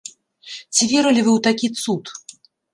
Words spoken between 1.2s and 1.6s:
вы ў